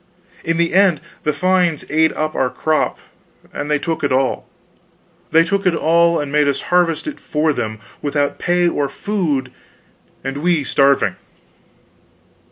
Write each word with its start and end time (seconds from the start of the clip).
In 0.43 0.57
the 0.57 0.73
end 0.73 0.99
the 1.21 1.31
fines 1.31 1.85
ate 1.87 2.11
up 2.13 2.33
our 2.33 2.49
crop 2.49 2.97
and 3.53 3.69
they 3.69 3.77
took 3.77 4.03
it 4.03 4.11
all; 4.11 4.49
they 5.29 5.43
took 5.43 5.67
it 5.67 5.75
all 5.75 6.19
and 6.19 6.31
made 6.31 6.47
us 6.47 6.59
harvest 6.73 7.05
it 7.05 7.19
for 7.19 7.53
them, 7.53 7.77
without 8.01 8.39
pay 8.39 8.67
or 8.67 8.89
food, 8.89 9.51
and 10.23 10.37
we 10.37 10.63
starving. 10.63 11.17